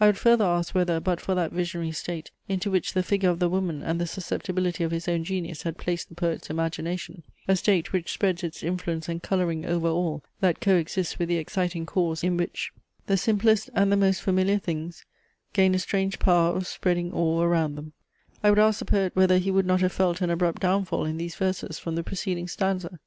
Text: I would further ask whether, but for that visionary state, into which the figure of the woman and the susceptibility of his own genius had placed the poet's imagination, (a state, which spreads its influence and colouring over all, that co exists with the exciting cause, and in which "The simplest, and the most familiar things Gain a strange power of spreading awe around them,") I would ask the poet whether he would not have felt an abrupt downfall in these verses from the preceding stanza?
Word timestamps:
I 0.00 0.06
would 0.06 0.18
further 0.18 0.44
ask 0.44 0.72
whether, 0.72 1.00
but 1.00 1.20
for 1.20 1.34
that 1.34 1.50
visionary 1.50 1.90
state, 1.90 2.30
into 2.48 2.70
which 2.70 2.92
the 2.94 3.02
figure 3.02 3.28
of 3.30 3.40
the 3.40 3.48
woman 3.48 3.82
and 3.82 4.00
the 4.00 4.06
susceptibility 4.06 4.84
of 4.84 4.92
his 4.92 5.08
own 5.08 5.24
genius 5.24 5.62
had 5.64 5.78
placed 5.78 6.08
the 6.08 6.14
poet's 6.14 6.48
imagination, 6.48 7.24
(a 7.48 7.56
state, 7.56 7.92
which 7.92 8.12
spreads 8.12 8.44
its 8.44 8.62
influence 8.62 9.08
and 9.08 9.24
colouring 9.24 9.66
over 9.66 9.88
all, 9.88 10.22
that 10.38 10.60
co 10.60 10.76
exists 10.76 11.18
with 11.18 11.28
the 11.28 11.38
exciting 11.38 11.86
cause, 11.86 12.22
and 12.22 12.34
in 12.34 12.36
which 12.36 12.70
"The 13.08 13.16
simplest, 13.16 13.68
and 13.74 13.90
the 13.90 13.96
most 13.96 14.22
familiar 14.22 14.60
things 14.60 15.04
Gain 15.54 15.74
a 15.74 15.80
strange 15.80 16.20
power 16.20 16.54
of 16.56 16.68
spreading 16.68 17.12
awe 17.12 17.42
around 17.42 17.74
them,") 17.74 17.94
I 18.44 18.50
would 18.50 18.60
ask 18.60 18.78
the 18.78 18.84
poet 18.84 19.16
whether 19.16 19.38
he 19.38 19.50
would 19.50 19.66
not 19.66 19.80
have 19.80 19.90
felt 19.92 20.20
an 20.20 20.30
abrupt 20.30 20.62
downfall 20.62 21.04
in 21.04 21.16
these 21.16 21.34
verses 21.34 21.80
from 21.80 21.96
the 21.96 22.04
preceding 22.04 22.46
stanza? 22.46 23.00